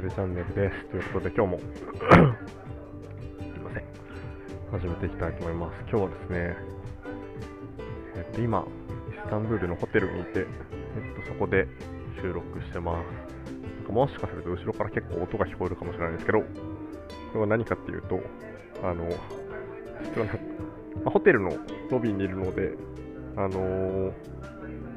[0.00, 0.86] えー、テレチャンネルです。
[0.86, 1.64] ということで、今日も す
[3.56, 3.84] いません。
[4.72, 5.80] 始めていきたいと思います。
[5.90, 6.56] 今日はですね、
[8.16, 8.66] えっと、今、
[9.10, 10.42] イスタンブールのホテルにいて、え
[11.20, 11.68] っと、そこで
[12.20, 13.52] 収録してます。
[13.76, 16.46] なんかもしかすると後ろから結構音が聞こえるかもしれないんですけど、こ
[17.34, 18.20] れは何かっていうと、
[18.82, 19.06] あの、
[20.02, 20.42] 実はなんか
[21.04, 21.50] まあホテルの
[21.90, 22.72] ロビーにいるので、
[23.36, 24.12] あのー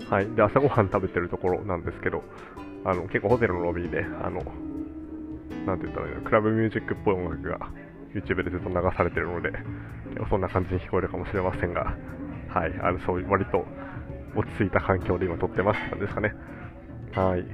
[0.09, 0.29] はい。
[0.35, 2.23] で、朝ごはん食べてるところなんですけど、
[2.85, 4.41] あの、結構ホテルのロビーで、あの、
[5.65, 7.59] なんて言ったらいいの、クラブミュージックっぽい音楽が
[8.13, 9.51] YouTube でずっと流されてるので、
[10.29, 11.95] そんな感じに聞こえるかもしれませんが、
[12.49, 12.73] はい。
[12.81, 13.65] あの、そういう割と
[14.35, 16.33] 落ち着いた環境で今撮ってますって感じですかね。
[17.13, 17.45] はい。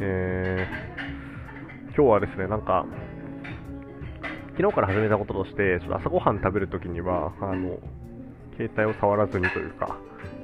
[0.00, 2.86] えー、今日はですね、なんか、
[4.56, 7.78] 昨日から始めたこととして、ちょっと朝ごはん食べるときには、あの、
[8.56, 9.96] 携帯を触らずにというか、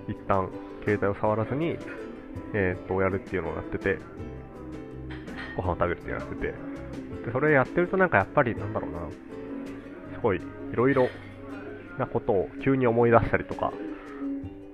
[0.08, 0.48] 一旦
[0.84, 1.76] 携帯を触らずに、
[2.52, 3.98] えーっと、やるっていうのをやってて、
[5.56, 6.54] ご飯を食べるっていうのをやってて、
[7.24, 9.08] で、それやってるとなんかやっぱり、なんだろうな、
[10.14, 10.40] すごい、い
[10.76, 11.08] ろいろ
[11.98, 13.72] なことを急に思い出したりとか、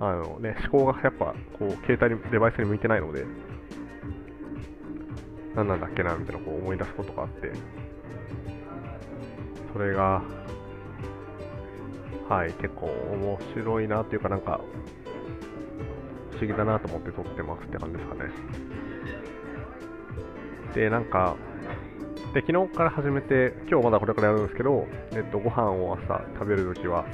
[0.01, 3.25] あのね、思考がやっぱ、こう、携帯に、デバイスに向いてないので、
[5.55, 7.53] 何なんだっけな、みたいなこう思い出すことがあって、
[9.73, 10.23] それが、
[12.29, 14.61] はい、結構面白いなっていうか、なんか、
[16.31, 18.31] 不思議だなと思って撮ってますって感じですかね。
[20.75, 21.37] で、なんか、
[22.33, 27.05] で、昨日から始めて、今日まだこれからやるんですけど、えっと、ご飯を朝食べるときは、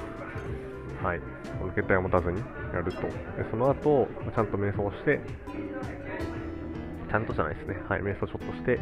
[1.03, 1.21] はい、
[1.59, 2.39] この携帯を持たずに
[2.75, 3.01] やると。
[3.01, 3.11] で、
[3.51, 5.21] その後、ちゃんと瞑想して、
[7.09, 7.81] ちゃんとじゃないですね。
[7.89, 8.79] はい、瞑想ちょっとして、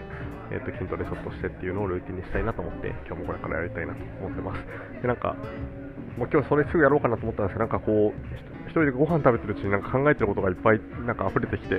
[0.50, 5.02] えっ、と、筋トレちょっとしてっていうのをルーティンにしたいなと思って、今日もこれからやりたいなと思ってます。
[5.02, 5.36] で、なんか、
[6.18, 11.78] もう今日それすぐやろうかなと思ったんですけど、なんかこう、ひ一人でご飯食べてるうちになんか考えてることがいっぱいなんか溢れてきて、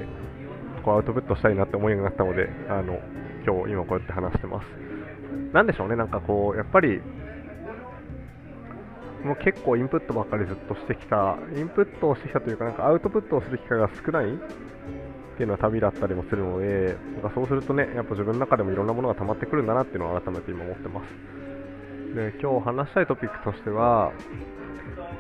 [0.85, 3.03] こうアウトプットしたいなって思いになったので、あの、
[3.45, 4.65] 今日今こうやって話してます。
[5.53, 7.01] なんでしょうね、なんかこう、やっぱり、
[9.23, 22.15] もう結構インプットばっかりずっとしてきた、インプットをしてきたというか、なんかアウトプットをする機会が少ないっていうのは旅だったりもするので、なんかそうするとね、やっぱ自分の中でもいろんなものが溜まってくるんだなっていうのを改めて今思ってます。
[22.15, 24.11] で、今日話したいトピックとしては、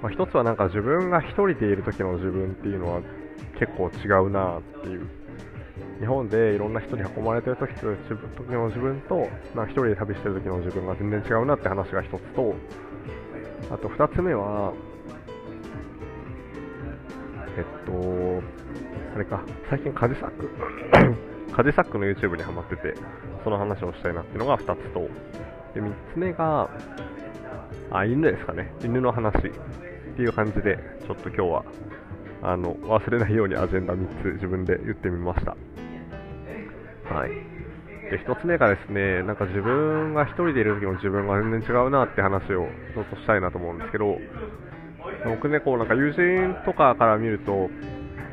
[0.01, 3.01] まあ、一つはなんか自分が一人でいる時の自分っていうのは
[3.59, 5.24] 結構違うなっていう。
[5.99, 12.55] 日本でいろんな人に囲まれてる時と自分時の自分と、まあ、一人で旅してる時の自分が全然違うなって話が一つと、
[13.71, 14.73] あと二つ目は、
[17.57, 18.43] えっと、
[19.15, 20.49] あれか、最近カジサック、
[21.55, 22.93] カジサックの YouTube にハマってて、
[23.43, 24.99] その話をしたいなっていうのが2つと、
[25.73, 26.69] で、3つ目が、
[27.91, 28.73] あ、犬ですかね。
[28.83, 29.41] 犬の話っ
[30.15, 31.65] ていう感じで、ちょっと今日は、
[32.47, 35.57] あの、忘れないようにアジェンダ3つ自分で言ってみました。
[37.11, 37.29] はい。
[38.11, 44.17] で、1つ目がですね、なんか自分が1人でいる時の自分が全然違うなって話をちょっとしたいなと思うんですけど、
[45.25, 47.69] 僕ね、こうなんか友人とかから見ると、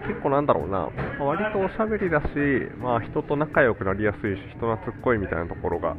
[0.06, 2.26] 結構なんだろうな、ま割とおしゃべりだし、
[2.78, 5.96] まあ人と仲良くなりやすいし、人懐っこいみたいなところが、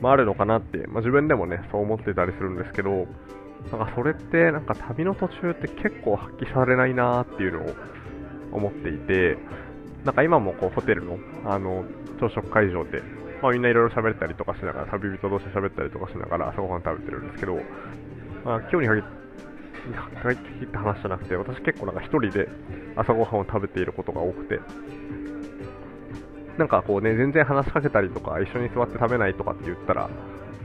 [0.00, 3.06] まあ、あるのかなって、まあ、自分でもね、そう思ってたりするんですけど、
[3.72, 7.74] なんかそれって、なんか旅の途中って結構発揮されないなっていうのを
[8.52, 9.36] 思っていて、
[10.04, 11.84] なんか今もこうホテルの、あの、
[12.20, 13.02] 朝食会場で、
[13.42, 17.56] まあみんないろいろ喋ったりとかしながら、旅人同士で喋ったりとかしながら朝ごはん食べてるんですけど、
[18.44, 19.16] まあ今日に限って、
[20.22, 22.48] 限って話じゃなくて、私結構なんか一人で
[22.94, 24.60] 朝ごはんを食べていることが多くて、
[26.56, 30.08] なんかこうね、全然話しかけたりとか、一緒に座って食べないとかって言ったら、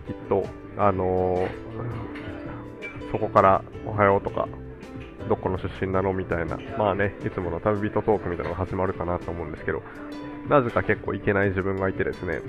[0.08, 0.46] きっと、
[0.78, 2.21] あのー
[3.12, 4.48] そこからおはようとか、
[5.28, 9.84] どこの出身なのみたいな、まあね、いつもの旅人トークみたいなのが始まるかなと思うんですけど、
[10.50, 12.42] なぜか結構いけない自分がいてですね、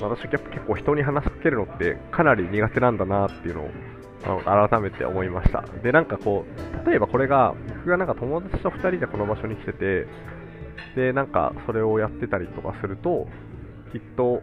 [0.00, 3.70] 私結構人に話しかけるのってかなり苦手なんだなっていうのを
[4.68, 5.62] 改めて思いました。
[5.82, 6.44] で、なんかこ
[6.86, 10.06] う、例えばこれが、僕がなんか友達と2人でこの場所に来てて、
[10.96, 13.28] で、なんかそれをやってたりとかすると、
[13.92, 14.42] きっと、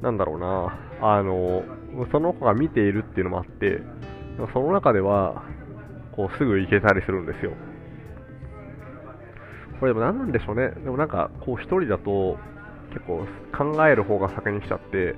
[0.00, 1.62] なんだろうな、あの、
[2.10, 3.82] その子が見ているっていうのもあって、
[4.52, 5.42] その中では、
[6.12, 7.52] こうすぐ行けたりするんですよ。
[9.78, 10.70] これでも何なんでしょうね。
[10.70, 12.38] でもなんか、こう一人だと、
[12.90, 15.14] 結構考える方が先に来ちゃって、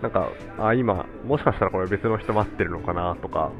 [0.00, 3.52] なんか、あ、今、もしかしたらこれ別の人待ってるのかなとか、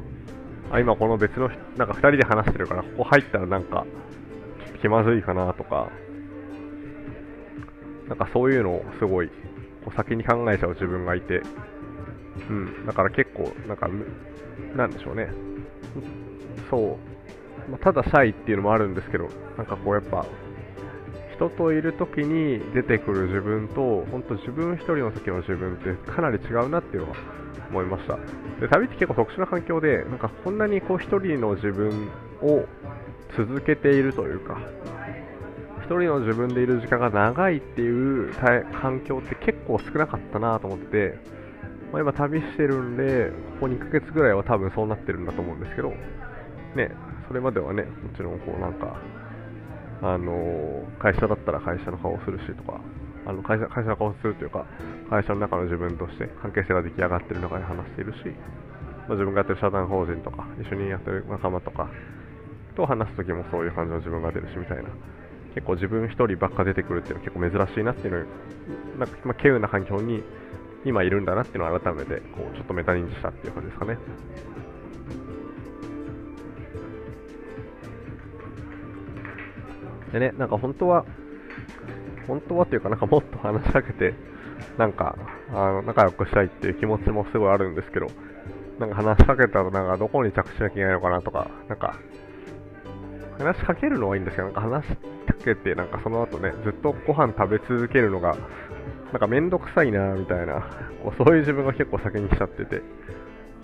[0.71, 3.85] あ、今この別の人、なんか二人で話してるから、ここ入ったらなんか、
[4.81, 5.89] 気まずいかなとか、
[8.07, 9.29] なんかそういうのをすごい、
[9.83, 11.41] こう先に考えちゃう自分がいて、
[12.49, 13.89] うん、だから結構、なんか、
[14.75, 15.29] なんでしょうね。
[16.69, 16.97] そ
[17.67, 17.71] う。
[17.71, 20.25] まあただシャイっていうのもあるんですけど、なんかこうやっぱ、
[21.35, 27.15] 人といる時に出てくる自分と本当自分一人の時の自分ってかなり違うなっていうのは
[27.69, 28.17] 思いました
[28.61, 32.09] で旅って結構特殊な環境でなんかこんなにこう一人の自分
[32.41, 32.65] を
[33.35, 34.61] 続けているというか
[35.83, 41.19] 一人の自分でいる時間が長いっていう環境って結構少なかったなと思ってて、
[41.91, 46.89] まあ、今旅してるんでここ2ヶ月ぐらいは多分そうなってるんだと思うんですけどね
[47.27, 48.97] それまではねもちろんこうなんか
[50.01, 52.79] あの会社だったら会社の顔をするしとか
[53.25, 54.65] あの会社会社の顔をするというか
[55.09, 58.19] 会社の中の自分として関係性が出来上がってる中で話しているし、
[59.07, 61.89] まあ、自分がやってる社団法人とか一緒にやってる仲間とか
[62.75, 64.89] と話す時もそういう感じの自分が出るしみたいな
[65.55, 68.27] 結構自分一人ばっか出てくるっていうのは結構珍しいなっていう
[68.97, 70.23] のなんか、まあ、稀有な環境に
[70.85, 73.97] 今いるんだなっていうのを改めてこうちょっとメタ認知したっていう感じですかね。
[80.13, 81.05] でね、なんか本当は、
[82.27, 84.13] 本当はっていうか、なんかもっと話しかけて、
[84.77, 85.17] なんか、
[85.49, 88.05] あの、仲良くしたいっていう気持ちもすごいあるんですけど、
[88.79, 91.95] なんか話しかけたら、なんかどこに着地しなきゃいけないのかなとか、なんか、
[93.37, 94.97] 話しかけるのはいいんですけど、なんか話しか
[95.43, 98.35] けて、なんかその後ね、ずっとご飯食べ続けるのが、
[99.11, 100.61] なんかめんどくさいな、みたいな、
[101.03, 102.81] こうそういう自分が結構先にしちゃってて、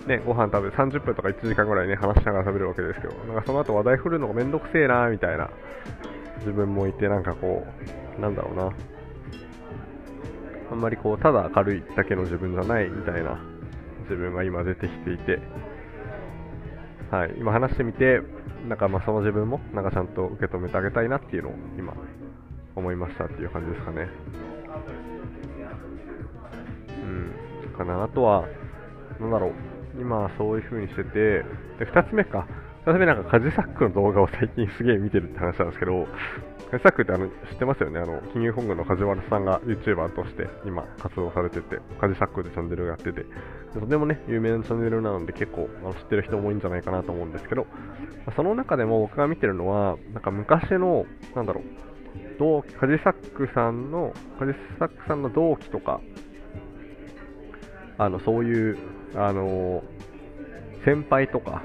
[0.06, 5.50] ね、ご飯食べ30分とか1時間ぐらいね、話しながら食べるわけですけど、なんかその後話題振るのがめんどくせえな、みたいな
[6.38, 7.66] 自分もいて、なんかこ
[8.18, 8.70] う、なんだろうな、
[10.70, 13.40] あんまりこう、ただ明るいだけの自分じゃないみたいな
[14.02, 15.40] 自分が今出てきていて、
[17.10, 18.20] はい、今話してみて、
[18.68, 21.94] なんかまあその自分も、なんかちゃんと受け止めてあげたいなっていうのを今、
[22.76, 24.08] 思いましたっていう感じですかね。
[27.02, 28.02] うん、かな。
[28.02, 28.46] あとは、
[29.18, 29.52] なんだろう、
[30.00, 31.44] 今そういう風にしてて、で、
[31.80, 32.46] 2つ目か。
[32.86, 36.06] 2つ目なんかカジサックの動画を最近すげえ見てるって話なんですけど、
[36.70, 38.00] カジサックってあの知ってますよね？
[38.00, 43.26] あの、金融本部の梶原さんが YouTuber として今活動されてて、カジサックでチャンネルやってて、
[43.74, 47.66] とてもね、有名なチャンネルなので結構あの知ってる人も多いんじゃないかなと思うんですけど、
[48.34, 51.04] その中でも僕が見てるのは、なんか昔の、
[51.34, 51.64] なんだろう、
[52.38, 56.00] 同期、カジサックさんの、カジサックさんの同期とか、
[57.98, 58.78] あの、そういう、
[59.16, 59.82] あの
[60.84, 61.62] 先輩とか、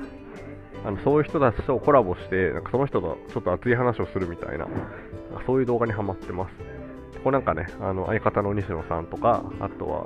[0.86, 4.68] あのそういう人たちとコラボして、なんかその人とちょっと熱い話をするみたいな、
[5.48, 6.54] そういう動画にハマってます。
[7.24, 10.06] これなんかね、あの相方の西野さんとか、あとは、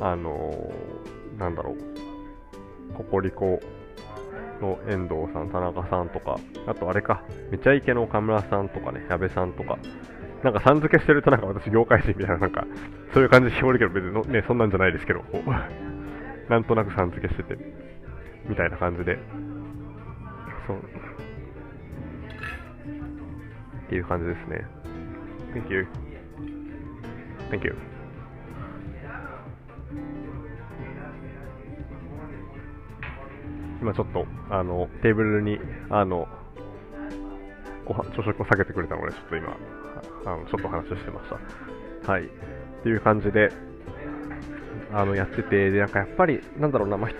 [0.00, 3.60] あのー、なんだろう、ココリコ
[4.62, 9.78] の遠藤さん、田中さんとか、あとあれか、めちゃイケの岡村さんとかね、矢部さんとか、
[10.42, 12.66] なんかさん付けしてるとなんか私業界人みたいな、なんか、
[13.12, 15.22] そういう感じで聞こえるけど、別にね、そんなんじゃないですけど、
[16.48, 17.58] なんとなくさん付けしてて、
[18.48, 19.18] みたいな感じで、
[20.66, 20.78] そう。
[23.86, 24.66] っていう感じですね。
[25.54, 25.86] Thank you.
[27.50, 27.76] Thank you.
[33.80, 35.58] 今ちょっと、あの、テーブルに、
[35.90, 36.26] あの、
[37.84, 39.56] ご、朝食を下げてくれたので、ちょっと今、
[40.24, 41.28] あの、ちょっと話をしてまし
[42.06, 42.10] た。
[42.10, 42.24] はい。
[42.24, 42.28] っ
[42.82, 43.50] ていう感じで、
[44.90, 47.10] あの、やってて、で、なんかやっぱり、なんだろうな、まあ、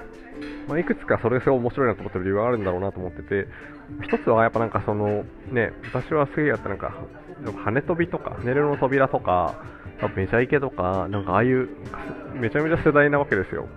[0.68, 3.46] まあ、いくつかそれが面白いなと思ってる理由があるんだろうなと思ってて、
[4.02, 6.94] 一つはやっぱなんかその、ね、私はすげえやったなんか、
[7.64, 9.62] 羽飛びとか、寝るの扉とか、
[10.16, 11.68] めちゃイケとか、なんかああいう、
[12.34, 13.68] めちゃめちゃ世代なわけですよ。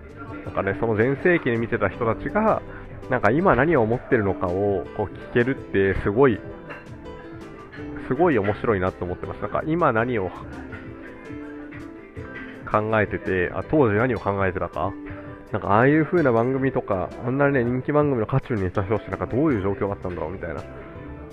[0.46, 2.62] なんかね、その全盛期に見てた人たちが、
[3.10, 6.40] なんか今何を思ってるのかをこう聞けるってすごい、
[8.08, 9.42] すごい面白いなと思ってます。
[9.42, 10.30] なんか今何を
[12.70, 14.94] 考えてて、あ当時何を考えてたか
[15.52, 20.62] なんかああいう風な番組とか、あんなね、人気番組の渦中にいた人ってなんかどういう状況があったんだろうみたいな。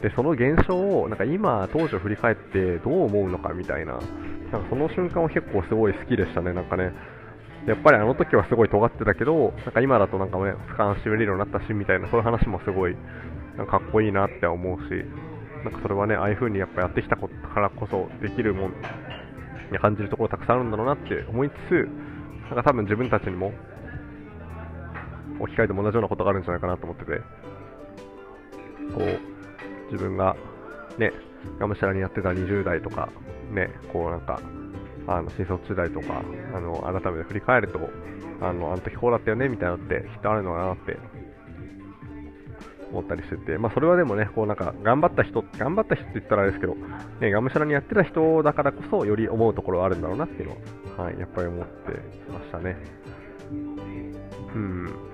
[0.00, 3.99] で、その現象を、なんか今、当時を振り返ってどう思うのかみたいな。
[4.52, 6.92] なんかその瞬間は結構すごい好きでしたね、なんかね。
[7.66, 12.97] やっぱりあの時はすごい尖ってたけど、なんか今だとなんかね、俯瞰して見れるようになったし、みたいな、そういう話もすごい、
[13.56, 15.04] なんかかっこいいなって思うし、
[15.64, 18.75] なんかそれはね、ああいう風にやっぱやってきたことからこそできるもん、
[19.73, 21.88] に感じるところたくさんあるんだろうなって思いつつ、
[22.50, 23.52] なんか多分自分たちにも、
[25.45, 27.19] 置き換えても同じようなことがあるんじゃないかなと思ってて、
[28.95, 30.37] こう、自分が、
[30.99, 31.13] ね、
[31.59, 33.09] がむしゃらにやってた20代とか、
[33.53, 34.41] ね、こうなんか、
[35.07, 36.23] あの、新卒時代とか、
[36.55, 37.79] あの、改めて振り返ると、
[38.41, 40.99] あの、あの時こうだったよね、みたいなのってきっとあるのかなって
[42.91, 46.77] 思ったりしてて、まあそれはでもね、こうなんか頑張った人、頑張った人って言ったらあれですけど、
[47.21, 50.57] ね、がむしゃらにやってた人だからこそより思うところはあるんだろうなっていうの
[50.97, 51.73] は、はい、やっぱり思って
[52.33, 52.77] ましたね。
[54.55, 55.13] うん。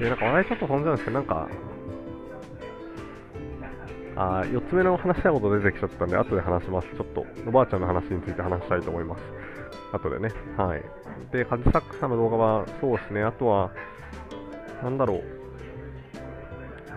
[0.00, 1.48] で、なんか話題ちょっと飛んじゃうんですけど、なんか、
[4.18, 6.88] あ4つ目の話したいこと出てきちゃったんで、後で話します。
[6.88, 9.22] ちょっと、おばあちゃんの話について話したいと思います。
[9.92, 10.30] 後でね。
[10.56, 10.82] はい。
[11.32, 13.70] で、カジサックさんの動画は、そうですね、あとは、
[14.82, 15.22] なんだろう。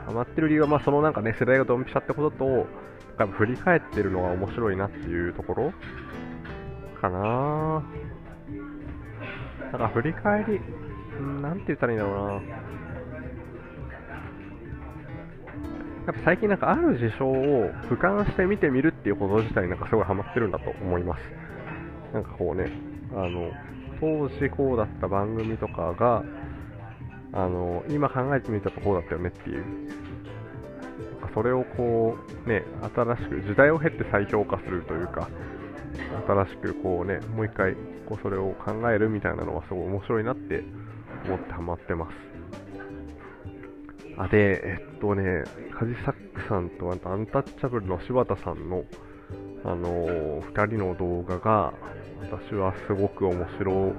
[0.05, 2.67] ハマってる理由は、まあ、そのなんかね、世代がドンピシャってことと、
[3.17, 5.73] 多分振り返ってるのが面白いなっていうところ
[7.01, 7.83] かな
[9.71, 10.61] なんか振り返り、
[11.19, 12.33] なんて言ったらいいんだろうな。
[16.07, 21.21] やっぱ最近なんかある事象を俯瞰して見てみるっていうこと自体なんかすごいハマってるんだと思います。
[22.13, 22.71] なんかこうね、
[23.15, 23.51] あの、
[23.99, 26.23] 当時こうだった番組とかが、
[27.31, 29.63] あの、今考えてみたとこうだったよねっていう。
[31.21, 32.63] なんかそれをこう、ね、
[32.95, 35.29] 新しく、時代を経って再評価するというか、
[36.27, 37.75] 新しくこうね、もう一回
[38.07, 40.63] こうそれを考えるみたいなのはすごい面白いなって
[41.25, 42.15] 思ってハマってます。
[44.17, 45.43] あ、で、えっとね、
[45.77, 48.83] カジサックさんとアンタッチャブルの柴田さんの、
[49.63, 51.73] あのー、2人の動画が、
[52.21, 53.93] 私はすごく面白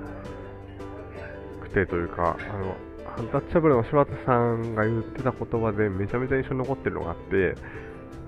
[1.62, 2.76] くてというか、あの、
[3.16, 7.54] アンタッチャブルの柴田さんが言ってた言葉でめちゃめちゃ印象に残ってるのがあって、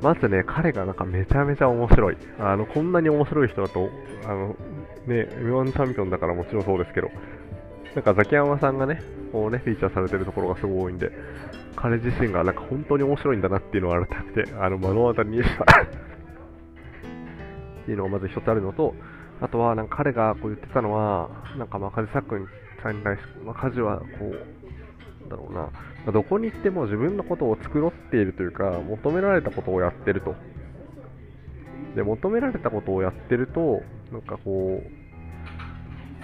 [0.02, 2.16] まずね、彼がなんかめちゃめちゃ面白い。
[2.38, 3.88] あの、こんなに面白い人だと、
[4.24, 4.48] あの、
[5.06, 7.10] ね、M1 チャンピオンだからもちろんそうですけど、
[7.94, 11.10] なんかザキヤマさんがね、こうね、フィーチャーされてるところがすごい多いんで、
[11.76, 15.86] 彼自身がなんか本当に面白いんだなっていうのを改めて、あの、目の当たりにした っ
[17.84, 18.94] ていうのがまず一つあるのと、
[19.40, 22.48] あとは、なんか彼がこう言ってたのは、なんかまあ、カジサック
[22.82, 30.34] さんに対して、まあ、カジはこう、だろうな、どこに行っても自分のことを繕っているというか、求められたことをやってると。
[31.94, 35.01] で、求められたことをやってると、なんかこう、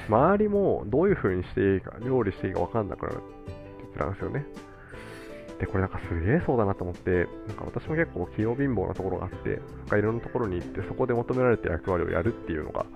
[0.09, 3.23] 周りもどういう風にしていいか、料理していいか分かんなくなるって
[3.79, 4.47] 言ってたんですよね。
[5.59, 12.87] で、これなんかすげえそうだなと思って、なんか私も結構器用貧乏なところがあって、なんかいろんなところに行って、そこで求められた役割をやるっていうのが、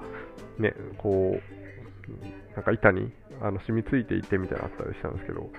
[0.59, 5.51] ね、こう、なんか板にあの染みついていてみたいなのあったりしたんですけど、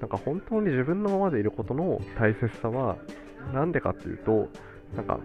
[0.00, 2.96] なんか本当に自分のままでいることの大切さは、
[3.52, 4.48] なんでかっていうと、
[4.94, 5.18] なんか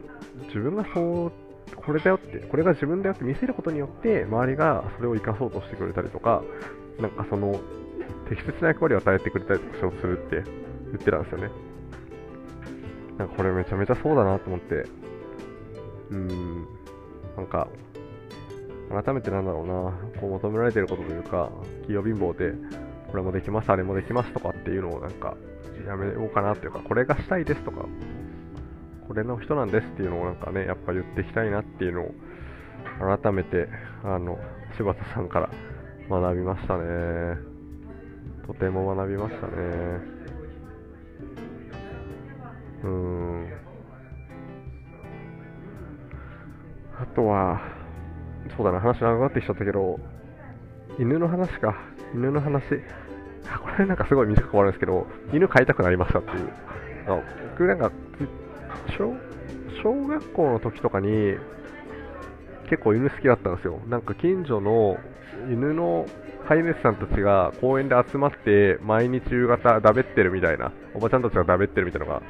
[0.48, 1.32] 自分がそう、
[1.76, 6.44] これだよって、これが自分だよって見せることによって、周りがそれを生かそうとしてくれたりとか、
[7.00, 7.60] なんかその、
[8.30, 10.44] 適切な役割を与えてくれたりとかするって
[10.92, 11.50] 言ってたんですよね。
[13.18, 16.68] なんかこれめちゃめちゃそうだなと思って、うーん、
[17.36, 17.68] なんか、
[18.90, 21.50] 改めてなんだろうな、こう求められてることというか、
[21.86, 22.54] 器用貧乏で、
[23.12, 25.36] これもできます、あれもできますとかっていうのをなんか、
[25.88, 27.86] やめようかなっていうか、これがしたいですとか、
[29.10, 32.14] これの人なんですっていうのをなんかね、やっぱ言っていきたいなっていうのを、
[33.20, 33.68] 改めて、
[34.04, 34.38] あの、
[34.78, 35.50] 柴田さんから
[36.08, 37.38] 学びましたね。
[38.46, 39.54] とても学びましたね。
[42.84, 43.50] うん。
[47.02, 47.62] あとは、
[48.56, 50.00] そうだな、話長くなってきちゃったけど、
[51.00, 51.76] 犬の話か。
[52.14, 52.64] 犬の話。
[52.70, 52.78] こ
[53.80, 56.54] れなんかすごい短く終わるんですけど、犬飼いたくなりましたっていう。
[57.08, 57.20] あ
[57.58, 57.92] 僕なんか
[58.98, 59.14] 小、
[59.84, 61.36] 小学校の時とかに、
[62.70, 63.80] 結構犬好きだったんですよ。
[63.88, 64.98] なんか近所の
[65.52, 66.06] 犬の
[66.48, 72.22] 飼い主さんたちが公園で集まって毎日夕方だべってるみたいな、おばちゃんたちがだべってるみたいなのが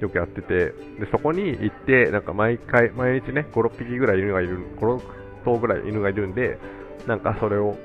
[0.00, 5.02] よくやってて、でそこに行って、なんか毎回、毎日ね、5、6匹ぐらい犬がいる、5、6
[5.44, 6.58] 頭ぐらい犬がいるんで、
[7.06, 7.76] なんかそれを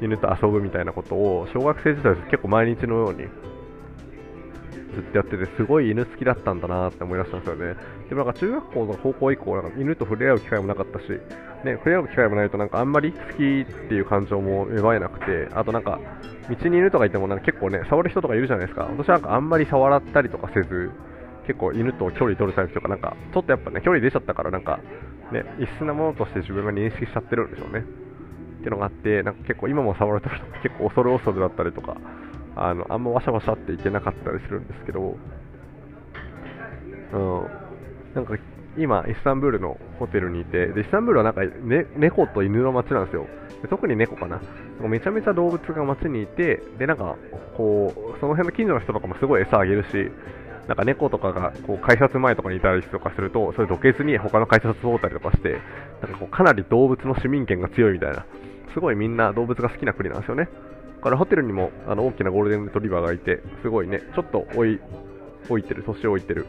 [0.00, 3.26] 犬と遊ぶみたいなことを小学生時代結構毎日のように
[4.98, 7.76] ずっとやっててすごい犬好きだったんだなって思い出したんですよね。
[8.08, 11.08] でもなんか中学校の高校以降なんか犬と触れ合う機会もなかったし、
[11.64, 13.34] ね、触れ合う機会もないとなんかあんまり好きっ
[13.88, 16.00] ていう感情も芽生えなくてあとなんか
[16.48, 18.84] 道に犬とかいてもなんか結構ね触る人とかいるじゃないですか。
[18.84, 20.90] 私なんかあんまり触らったりとかせず
[21.46, 24.80] 結構犬と距離取るタイプとかなんかちょっとやっぱね距離出ちゃったからなんか
[25.32, 27.84] ね異質なものとして自分が認識しちゃってるんでしょうね。
[28.58, 30.28] っていうのがあって、なんか結構今も触ると
[30.62, 31.96] 結構恐る恐るだったりとか、
[32.66, 35.16] あの、あんまワシャワシャっていけなかったりするんですけど、
[37.12, 37.46] うん、
[38.14, 38.36] なんか
[38.76, 43.26] 今、イスタンブールのホテルにいて、でイスタンブールはなんか、ね、猫と犬の街なんですよ。
[43.62, 44.40] で特に猫かな。
[44.80, 47.16] めちゃめちゃ動物が街にいて、で、なんか、
[47.56, 50.12] こう、その辺の近所の人とかもすごい餌あげるし、
[50.68, 55.60] なんか猫とかがこう改札前とかにいたりとかすると、それどけずに他の改札通ったりとかして、
[56.02, 58.26] なんかこうかなり動物の市民権が強いみたいな、
[58.74, 60.48] すごいみんな動物が好きな国なんですよね。
[61.00, 64.80] からホテルにもあの大きなゴールデンレトリバーがいて、すごいね、ちょっと老い、
[65.48, 66.46] 老いてる、年老いてる、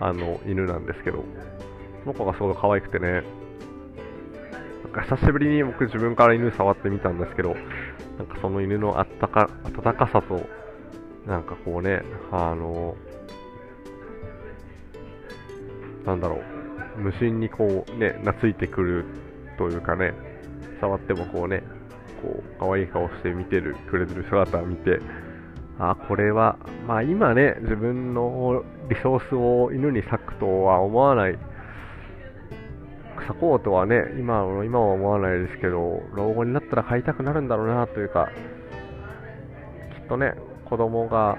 [0.00, 1.24] あの、犬なんですけど、
[2.02, 3.22] その子がすごい可愛くてね、
[4.84, 7.54] なんか久しぶりに僕自分から犬触ってみたんですけど、
[8.18, 10.40] なんかその犬のあったか、温かさと、
[11.26, 12.96] なんかこうね、あの、
[16.04, 16.42] なんだろ
[16.98, 19.04] う、無心にこうね、懐いてくる
[19.56, 20.12] というかね、
[20.80, 21.62] 触ってもこうね、
[22.24, 25.00] こう、可愛い顔して見てる、くれてる姿を見て、
[25.78, 31.38] あ、これは、まあ今ね、自分のリソースを犬に割くとは思わない、
[33.16, 38.28] 割こうとはね、今今は思わないですけど、老後になったら飼いたくなるんだろうなというか、
[40.00, 41.36] きっとね、子供が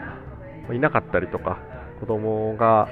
[0.71, 1.59] いなかったりとか、
[1.99, 2.89] 子供が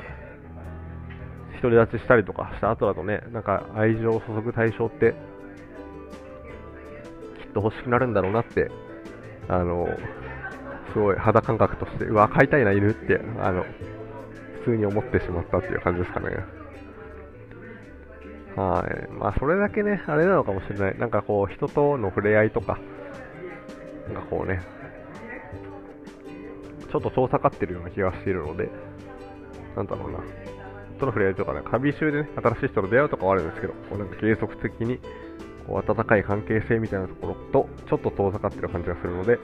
[1.61, 5.15] 独り立ちしたりとかした後だとね、なんか愛情を注ぐ対象って、
[7.53, 8.69] と欲しくなるんだろうなって、
[9.47, 9.87] あの、
[10.93, 13.63] すごい肌感覚として、うわ、飼いたいな、犬って、あの、
[14.63, 16.27] 普通に思ってしまったっていう感じですかね。
[18.55, 19.11] はい。
[19.11, 20.97] まあ、それだけね、あれなのかもしれない。
[20.99, 22.79] なんかこう、人との触れ合いとか、
[24.07, 24.61] なんかこうね、
[26.91, 28.69] ちょっと遠ざかってるような気がしているので、
[29.75, 30.19] なんだろうな。
[30.99, 34.99] との触れ合いとかね、旅集でね、新しい人と出会うとかはあるんですけど、こうなんか継続的に、
[35.67, 39.39] 温かい関係性みたいなところと、ちょっと遠ざかってる感じがするので、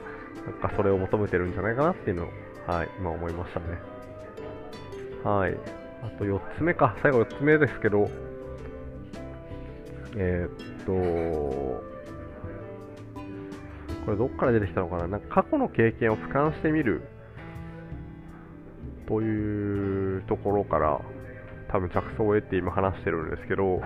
[0.46, 2.28] なんかそれを求めてるんじゃないかなっていうのを、
[2.66, 3.66] はい、今思いましたね。
[5.24, 5.56] はい。
[6.02, 6.96] あと4つ目か。
[7.02, 8.08] 最後4つ目ですけど、
[10.16, 11.90] えー、っと、
[14.04, 17.02] これどっから出てきたのかななんか過去の経験を俯瞰してみる
[19.06, 21.00] というところから
[21.70, 23.82] 多分着想を得て今話してるんですけど、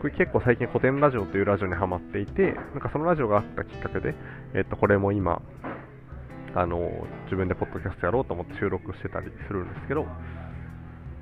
[0.00, 4.14] これ結構最近古典ラジオというラジオにハマっていて、なんかそのラジオがあったきっかけで、
[4.54, 5.42] えっと、これも今、
[6.54, 6.88] あの、
[7.24, 10.06] 自分でポッドキャストやろうと思って収録してたりするんですけど、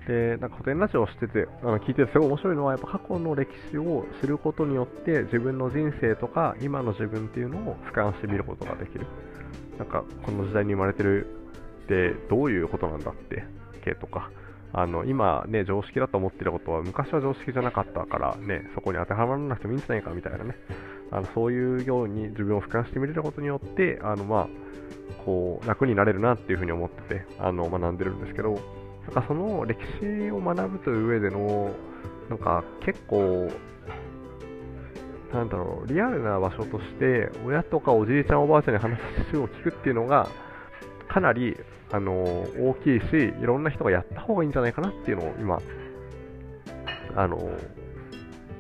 [0.07, 9.07] で、なんか古典ラジオをしてて、あの聞いててすごい面白いのは、やっぱ過去の歴史を知ることによって、自分の人生とか、今の自分っていうのを俯瞰してみることができる。
[9.79, 11.27] なんか、この時代に生まれてる
[11.85, 13.45] ってどういうことなんだって、
[13.87, 14.31] けとか、
[14.73, 20.55] あの今ね、常識だと思ってることは昔は常識じゃなかったからね、そこに当てはまらなくてもいいんじゃないかみたいなね、
[21.11, 24.49] あのそういうように自分を俯瞰してみれることによって、あのまあ、
[25.25, 28.51] こう楽になれるなっていうふうに思っててあの学んでるんですけど、
[29.07, 31.71] なんかその歴史を学ぶという上での、
[32.29, 33.49] なんか結構、
[35.33, 38.99] なんだろう、リアルな場所として、親とかおじいちゃんおばあちゃんに話
[39.37, 40.29] を聞くっていうのが、
[41.09, 41.57] かなり
[41.93, 45.61] あの大きいし、いろんな人がやった方がいいんじゃないかなっていうのを今、
[47.15, 47.37] あの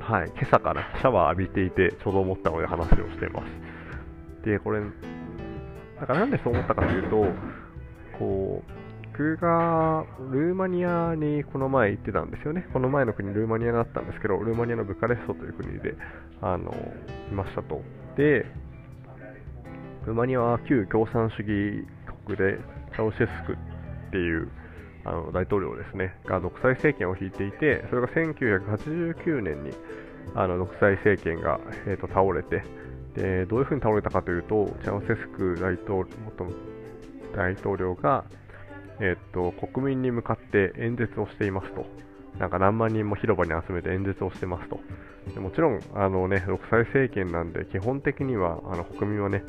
[0.00, 4.46] はい、今朝からシャワー浴びていて、ちょうど思ったので話をしています。
[4.46, 4.80] で、これ、
[6.00, 7.26] だからなんでそう思ったかというと、
[8.18, 8.76] こう、
[9.18, 12.68] 僕がルーマニアにこの前行ってたんですよね。
[12.74, 15.94] この前の国、ルーマニアだったんですけど、ルーマニアのブカレストという国で、
[16.42, 16.70] あの、
[17.30, 17.80] いましたと。
[18.16, 18.44] で、
[20.04, 21.86] ルーマニアは旧共産主義
[22.26, 22.58] 国で、
[22.96, 24.48] チャオシェスクっていう
[25.04, 29.70] あの大統領ですね、が独裁政権を引いていて、それが1989年に
[30.34, 32.64] あの独裁政権が、えーと、倒れて
[33.14, 36.46] で、どういうふうに倒れたかというと、チャオシェスク大統元
[37.36, 38.24] 大統領が、
[38.98, 41.86] えーと、国民に向かって演説をしていますと。
[42.38, 44.80] なんか何万人も広場に集めて演説をしてますと。
[45.40, 49.42] もちろん、あのね、独裁政権なんで、基本的にはあの国民はね、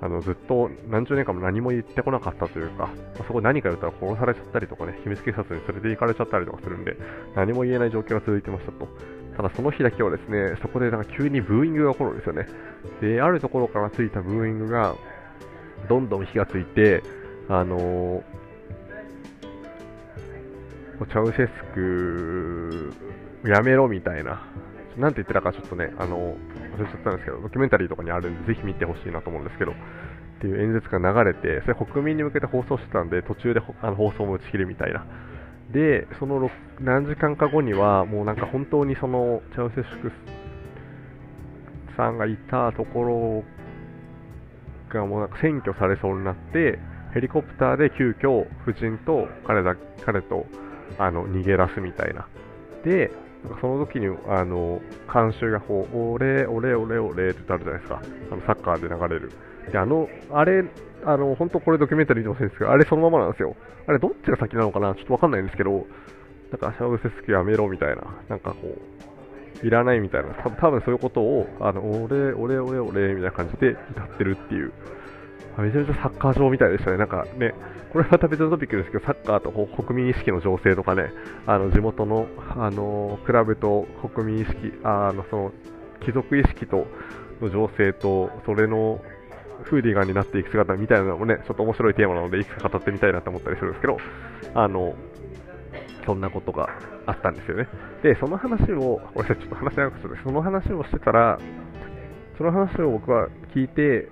[0.00, 6.96] あのずっと何十年間も何も言ってこなかったというか、ま、そこ何か言ったら殺されちゃったりとかね、秘密警察に連れて行かれちゃったりとかするんで、
[7.34, 8.88] 何も言えない状況が続いてましたと。
[9.36, 12.46] ただその日だけはですね、そこでなんか急にブーイングが起こるんですよね。
[13.00, 14.94] で、あるところからついたブーイングが、
[15.88, 17.02] どんどん火がついて、
[17.48, 22.92] あのー、チャウシェスク、
[23.44, 24.42] やめろみたいな、
[24.96, 26.36] なんて言ってたかちょっとね、あの、
[26.78, 29.74] 忘れちゃったんですけど、ドキュメンタリーとかにあるんで、ぜひ見てほしいなと思うんですけど、っ
[30.40, 35.04] ていう演説が流れて、それ国民に向けて放送してたんで、途中であの放送も打ち切るみたいな。
[35.72, 40.12] で、その何時間か後には、もうなんか本当にその、チャウセシュク
[41.96, 43.44] さんがいたところ
[44.88, 46.78] がもうなんか占拠されそうになって、
[47.12, 50.46] ヘリコプターで急遽夫人と彼だ彼と
[50.98, 52.28] あの逃げ出すみたいな。
[52.84, 53.10] で、
[53.60, 54.80] その時にあの
[55.12, 59.32] 監修がこう、オレ、オレ、オレ、オレってあるじゃないですか、あのサッカーで流れる。
[59.72, 60.64] で、あの、あれ、
[61.04, 63.54] あの、本当これドキュメンタリーでもそうですけど、あれそのままなんですよ。
[63.86, 64.94] あれどっちが先なのかな？
[64.94, 65.86] ちょっとわかんないんですけど、
[66.50, 68.56] なんかシャウセスキやめろみたいな、なんかこ
[69.62, 74.72] う、いらないみたいな、多分多分そういうことを、あの、俺、俺、俺、俺、みたいな感じで歌ってるっていう、
[75.62, 76.98] めちゃめちゃサッカー場みたいでしたね。
[76.98, 77.54] なんかね、
[77.92, 81.12] これはまた別のトピックですけど、サッカーと国民意識の情勢とかね、
[81.46, 85.52] あの地元のあのクラブと国民意識、あのその
[86.04, 86.86] 貴族意識と
[87.40, 89.00] の情勢と、それの
[89.64, 93.98] フーディガンになっていく姿みたいなのもね、ちょっと面白いテーマなので、いくつか語ってみたいなと思ったりするんですけど、
[94.54, 94.94] あの、
[96.06, 96.68] そんなことが
[97.06, 97.68] あったんですよね。
[98.02, 101.38] で、その話を、これちょっと話しなくて、その話をしてたら、
[102.36, 104.08] その話を僕は聞いて、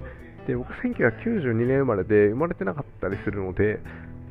[0.46, 3.80] で僕、1992年生まれで生まれてなかったりするので、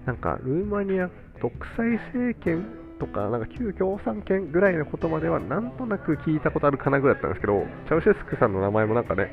[0.06, 1.10] なんかルーマニア
[1.42, 2.66] 独裁政権
[3.00, 9.32] とか、なんか旧共産圏ぐらいの言葉ではなんとなく聞いたことあるかなぐらいだったんですけど、チャウシェスクさんの名前もなんかね、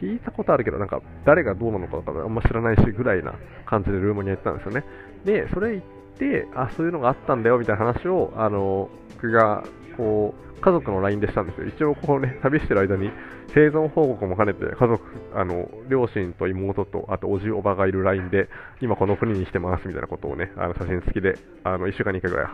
[0.00, 3.34] 聞いたことあるけど、なんか誰がどうなのかとかあんま知らないしぐらいな
[3.66, 4.84] 感じでルーマニア行ったんですよね。
[5.24, 5.86] で、それ行っ
[6.18, 9.64] て、あ、そういうのがあったんだよみたいな話を、あの、僕が
[9.96, 11.66] こう家族の LINE でしたんですよ。
[11.66, 13.10] 一応こうね、 旅してる間に
[13.48, 15.00] 生存報告も兼ねて家族、
[15.34, 18.48] あの、両親と妹と、あとおじおばがいる LINE で、
[18.80, 22.46] 今この国に来てますみたいなことをね、あの写真付きで、あの、1週間に1回ぐらい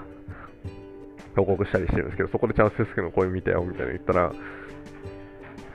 [1.36, 4.32] 報告したりしてるんですけど、そこでチャンススケの声見たよみたいな言ったら、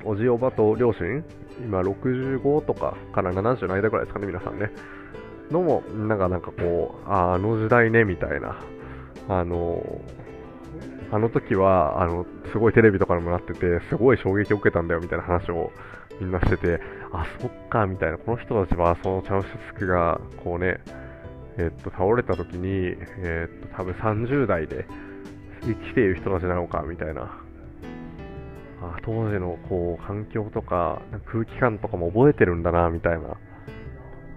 [0.04, 1.24] おじおばと両親、
[1.60, 4.72] 今65とかから70の間ぐらいですかね、皆さんね。
[5.52, 8.58] のも、なんかなんかこう、ああの時代ね、みたいな、
[9.30, 10.02] あの
[11.12, 15.72] あの時は、あの、すごいテレビとかにもなってて、すごい衝撃を受けたんだよみたいな話を
[16.20, 16.80] みんなしてて、
[17.12, 20.80] あ、そっか、みたいな、この人たちは、そのチャウシュスクが、こうね、
[21.58, 24.86] えっと、倒れた時に、えっと、多分30代で
[25.62, 27.46] 生きている人たちなのか、みたいな。
[28.82, 33.32] あ当時のこう環境とか空気感とかも覚えてるんだなみたいなっ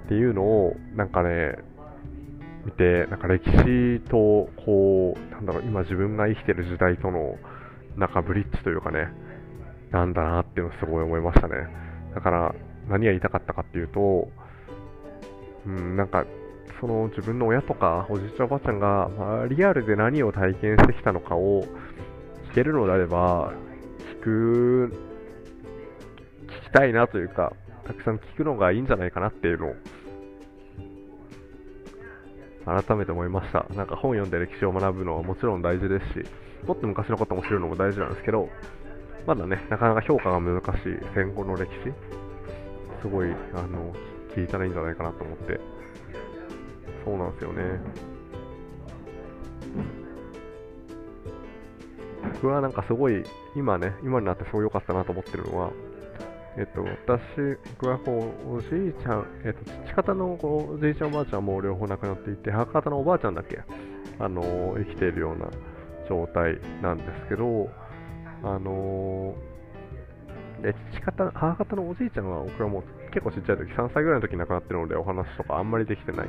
[0.09, 1.57] ていうのをなんかね
[2.69, 7.37] 見て、なんか歴史と、こう、なんだろう、今自分が生きてる時代との、
[7.97, 9.09] なんかブリッジというかね、
[9.91, 11.55] なんだなっていうのすごい思いましたね。
[12.15, 12.55] だから、
[12.89, 14.29] 何が言いたかったかっていうと、
[15.67, 16.27] うん、なんか、
[16.81, 21.65] その自分の親とかおじいちゃんおばあちゃんが、まあ、リアルで何を体験してきたのかを
[22.51, 23.53] 聞けるのであれば、
[24.21, 24.93] 聞く、
[26.47, 27.53] 聞きたいなというか、
[27.87, 29.75] たくさん聞くのがいいんじゃないかなっていうのを
[32.69, 33.67] 改めて思いました。
[33.75, 36.27] なんか本読んで歴史を学ぶのはもちろん大事ですし、
[36.67, 38.49] もっと昔のことも知るのも大事なんですけど、
[39.27, 41.93] まだね、なかなか評価が難しい戦後の歴史、
[43.03, 43.95] すごい、あの、
[44.35, 45.61] 聞いたらいいんじゃないかなと思って、
[47.05, 47.63] そうなんですよね。
[52.35, 53.25] 僕はなんかすごい、
[53.57, 55.71] 今ね、今になってすごい良かったなと思ってるのは、
[56.59, 63.61] えっと、私、僕はこう、おじいちゃん、えっと、父方のこうおじいちゃん、おばあちゃんも両方亡くなっていて、母方のおばあちゃんだけ、
[64.19, 64.43] あの
[64.77, 65.49] 生きているような
[66.09, 67.71] 状態なんですけど、
[68.43, 69.37] あの
[70.61, 76.29] で父方、母方のおじいちゃんは、僕はもう結構ちっちゃい時、3歳ぐらいの時に亡くなってるので、お話とかあんまりできてない、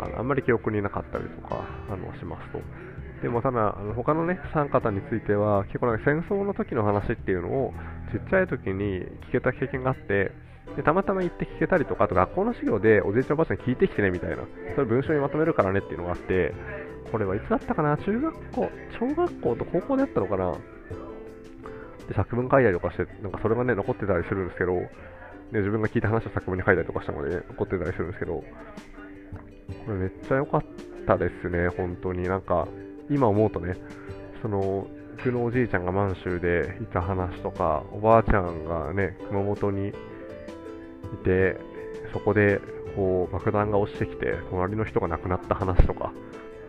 [0.00, 2.60] あのあんまり記憶になかったりとかあのしますと。
[3.22, 7.74] でもただ、あの他のね、3方については、結構なんか戦争の時の話っていうのを、
[8.12, 10.32] ちっちゃい時に聞けた経験があって、
[10.76, 14.36] でたまたま行って聞けたりとか、あと学校の授業でおじいちゃんおばあちゃん聞いてきてねみたいな、
[14.74, 16.54] それ文章にまとめるからねっていうのがあって、
[17.10, 20.52] これはいつだったかな、中学校、小学校と高校でやったのかな、
[22.08, 24.74] で作文書いたりとかして、なんかそれがね、残ってたりするんですけど、
[25.52, 28.44] で自分が聞いた話を作文に書いたりとかしたので、ね、残ってたりするんですけど、こ
[29.88, 30.64] れめっちゃ良かっ
[31.06, 32.28] たですね、本当に。
[32.28, 32.68] なんか、
[33.10, 33.76] 今思うとね、
[34.40, 39.92] その、僕のおじいちゃんが満州でいた話とか、おばあちゃんがね、熊本にい
[41.24, 41.58] て、
[42.12, 42.60] そこで
[42.96, 46.12] こう爆弾が落ちてきて、隣の人が亡くなった話とか、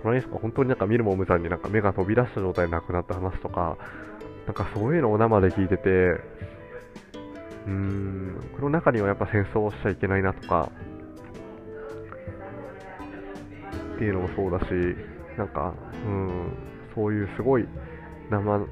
[0.01, 3.77] 隣の人が本当になんか見るも無残になんか目が飛び出した状態で亡くなった話とか、
[4.45, 10.69] なんかそういうのを生で聞いてて、うーん、この中にはやっぱ戦争をしちゃいけないなとか、
[13.95, 14.71] っていうのもそうだし、
[15.37, 15.73] なんか、
[16.05, 16.53] うん、
[16.95, 17.67] そういうすごい
[18.29, 18.67] 生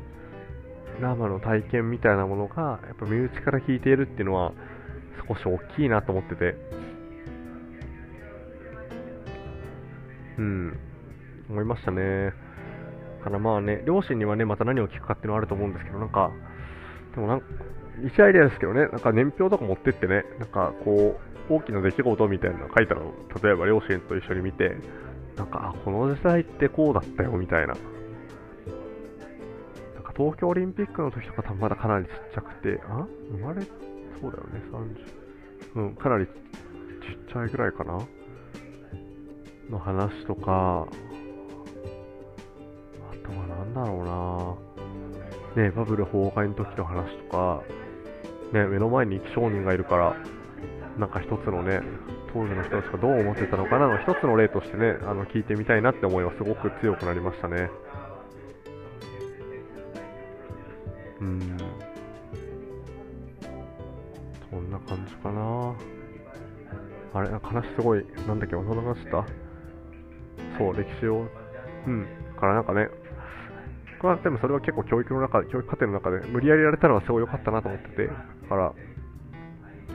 [1.00, 4.52] 生の体験みたいなものが、やっぱ身内から聞いているっていうのは、
[5.28, 6.56] 少し大きいなと思ってて、
[10.38, 10.80] うん、
[11.50, 12.34] 思いましたね。
[13.24, 16.32] からまあね、両親にはね、また何を聞くかっていうのはあると思うんですけど、なんか、
[17.16, 17.46] でもなんか、
[18.06, 23.14] 一アイデアですけどね、なんか年表とか持ってってね、なんかこう、大きな出来事みたいなの書いたのを、
[23.44, 24.78] 例えば両親と一緒に見て、
[25.40, 27.74] なんか、あ、この時代ってこうだったよ、みたいな。
[29.96, 33.62] なんか東京オリンピックの時とか多分まだかなりちっちゃくて、あ生まれ、
[34.22, 34.62] そうだよね、
[35.76, 35.80] 30。
[35.82, 36.34] うん、かなりちっ
[37.32, 38.00] ちゃいぐらいかな
[39.70, 40.88] の話とか、
[43.10, 44.60] あとはなんだろ
[45.56, 47.64] うなねバブル崩壊の時の話とか、
[48.52, 50.18] ね、目の前に生き証人がいるから、
[50.98, 51.82] なんか一つのね、
[52.34, 57.70] 当時の人たちがどう思ってたのかなの一つの例としてね、あの聞いてみたいなって思いはすごく強くなりましたね。
[61.22, 61.58] うん。
[64.50, 65.76] そんな感じかな。
[67.14, 69.26] あれ、話すごい、なんだっけ、忘れました？
[70.58, 71.28] そう、歴史を、
[71.88, 72.08] うん、
[72.40, 72.88] からなんかね、
[74.00, 78.14] これはでもそれは結構教育の中、教育過程の中で無理やりやれたのはすごい良かったなと思ってて、だ
[78.48, 78.74] から、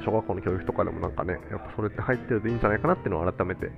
[0.04, 3.70] 小学校の教育とかでもなんかね、やっぱそれって入ってるといいんじゃないかなっていうのを改めて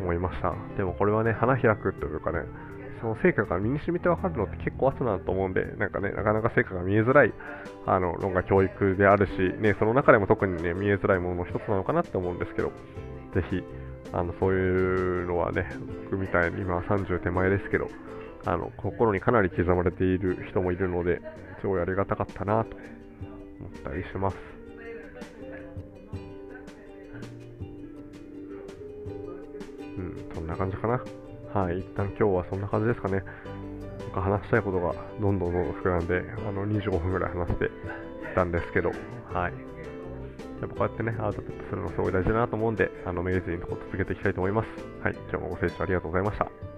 [0.00, 0.54] 思いました。
[0.76, 2.40] でもこれはね、花開くというかね、
[3.00, 7.32] その成果が身に染みて分かるのって結構後だなと思うんで、なんかね、なかなか成果が見えづらい
[7.86, 12.72] あののが教育であるし、ね、その中でも特にね、見えづらいものの一つなのかなって思うんですけど、
[13.34, 13.62] ぜひ、
[14.12, 15.68] あのそういうのはね、
[16.10, 17.88] 僕みたいに今は30手前ですけど、
[18.44, 21.20] あの心にかなり刻まれている人もいるので、
[21.60, 22.76] すごいありがたかったなと
[23.60, 24.59] 思ったりします。
[30.50, 31.00] な感じかな。
[31.54, 33.24] はい、一旦今日はそんな感じですかね。
[34.00, 37.70] なんか話したいことがどんどんどんどん膨らんで、あの25分ぐらい話して
[38.34, 38.90] たんですけど、
[39.32, 39.52] はい。
[40.60, 44.68] やっぱこうやってね、アウトプットするのすごい大事だなと思うんで、あの、めげずに続けていきたいと思います。
[45.02, 46.69] はい、今日もご清聴ありがとうございました。